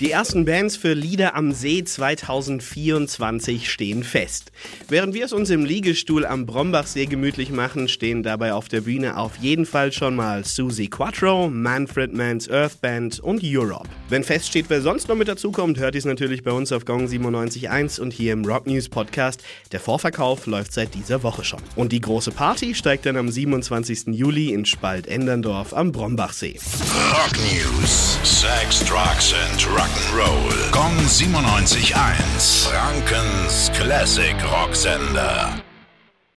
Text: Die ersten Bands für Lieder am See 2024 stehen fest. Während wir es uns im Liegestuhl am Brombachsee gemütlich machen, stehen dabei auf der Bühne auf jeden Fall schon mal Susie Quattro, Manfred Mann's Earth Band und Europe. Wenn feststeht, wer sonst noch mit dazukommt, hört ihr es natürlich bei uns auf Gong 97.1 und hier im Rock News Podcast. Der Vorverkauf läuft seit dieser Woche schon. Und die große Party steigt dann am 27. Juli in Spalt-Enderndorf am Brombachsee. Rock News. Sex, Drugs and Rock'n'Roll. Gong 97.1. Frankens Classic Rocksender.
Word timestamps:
Die 0.00 0.12
ersten 0.12 0.46
Bands 0.46 0.78
für 0.78 0.94
Lieder 0.94 1.34
am 1.34 1.52
See 1.52 1.84
2024 1.84 3.70
stehen 3.70 4.02
fest. 4.02 4.50
Während 4.88 5.12
wir 5.12 5.26
es 5.26 5.34
uns 5.34 5.50
im 5.50 5.66
Liegestuhl 5.66 6.24
am 6.24 6.46
Brombachsee 6.46 7.04
gemütlich 7.04 7.50
machen, 7.50 7.86
stehen 7.86 8.22
dabei 8.22 8.54
auf 8.54 8.68
der 8.68 8.80
Bühne 8.80 9.18
auf 9.18 9.36
jeden 9.42 9.66
Fall 9.66 9.92
schon 9.92 10.16
mal 10.16 10.42
Susie 10.46 10.88
Quattro, 10.88 11.50
Manfred 11.50 12.14
Mann's 12.14 12.48
Earth 12.48 12.80
Band 12.80 13.20
und 13.20 13.42
Europe. 13.44 13.90
Wenn 14.08 14.24
feststeht, 14.24 14.70
wer 14.70 14.80
sonst 14.80 15.06
noch 15.08 15.16
mit 15.16 15.28
dazukommt, 15.28 15.78
hört 15.78 15.94
ihr 15.94 15.98
es 15.98 16.06
natürlich 16.06 16.42
bei 16.42 16.52
uns 16.52 16.72
auf 16.72 16.86
Gong 16.86 17.06
97.1 17.06 18.00
und 18.00 18.14
hier 18.14 18.32
im 18.32 18.46
Rock 18.46 18.66
News 18.66 18.88
Podcast. 18.88 19.42
Der 19.70 19.80
Vorverkauf 19.80 20.46
läuft 20.46 20.72
seit 20.72 20.94
dieser 20.94 21.22
Woche 21.22 21.44
schon. 21.44 21.60
Und 21.76 21.92
die 21.92 22.00
große 22.00 22.30
Party 22.30 22.74
steigt 22.74 23.04
dann 23.04 23.18
am 23.18 23.30
27. 23.30 24.06
Juli 24.14 24.54
in 24.54 24.64
Spalt-Enderndorf 24.64 25.74
am 25.74 25.92
Brombachsee. 25.92 26.58
Rock 27.12 27.36
News. 27.52 28.18
Sex, 28.22 28.82
Drugs 28.84 29.34
and 29.34 29.58
Rock'n'Roll. 29.90 30.70
Gong 30.72 30.96
97.1. 31.06 32.68
Frankens 32.68 33.70
Classic 33.70 34.36
Rocksender. 34.36 35.69